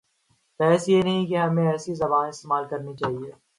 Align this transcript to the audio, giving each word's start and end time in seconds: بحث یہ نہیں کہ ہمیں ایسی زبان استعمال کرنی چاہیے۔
بحث 0.59 0.89
یہ 0.89 1.01
نہیں 1.03 1.27
کہ 1.27 1.37
ہمیں 1.37 1.67
ایسی 1.71 1.93
زبان 1.93 2.27
استعمال 2.27 2.67
کرنی 2.67 2.93
چاہیے۔ 2.95 3.31